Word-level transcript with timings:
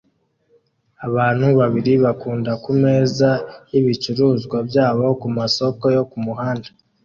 Abantu 1.07 1.47
babiri 1.59 1.93
bakunda 2.03 2.51
kumeza 2.63 3.29
yibicuruzwa 3.71 4.57
byabo 4.69 5.05
kumasoko 5.21 5.85
yo 5.95 6.03
kumuhanda 6.11 6.69